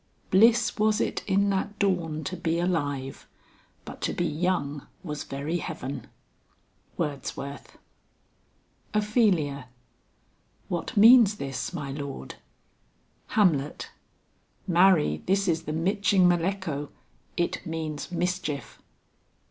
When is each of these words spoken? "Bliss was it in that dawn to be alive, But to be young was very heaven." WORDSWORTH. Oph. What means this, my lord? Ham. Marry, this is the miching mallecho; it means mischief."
"Bliss 0.31 0.79
was 0.79 0.99
it 0.99 1.23
in 1.27 1.51
that 1.51 1.77
dawn 1.77 2.23
to 2.23 2.35
be 2.35 2.57
alive, 2.57 3.27
But 3.85 4.01
to 4.01 4.13
be 4.13 4.25
young 4.25 4.87
was 5.03 5.25
very 5.25 5.57
heaven." 5.57 6.07
WORDSWORTH. 6.97 7.77
Oph. 8.95 9.15
What 10.69 10.97
means 10.97 11.35
this, 11.35 11.71
my 11.71 11.91
lord? 11.91 12.33
Ham. 13.37 13.69
Marry, 14.65 15.21
this 15.27 15.47
is 15.47 15.65
the 15.65 15.71
miching 15.71 16.27
mallecho; 16.27 16.89
it 17.37 17.63
means 17.63 18.11
mischief." 18.11 18.81